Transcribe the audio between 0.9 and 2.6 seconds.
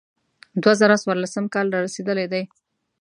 څوارلسم کال را رسېدلی دی.